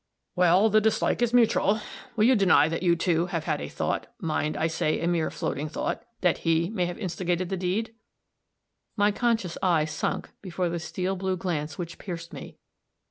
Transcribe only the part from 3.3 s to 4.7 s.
had a thought mind, I